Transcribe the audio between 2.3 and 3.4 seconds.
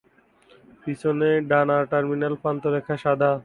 প্রান্তরেখা সাদা।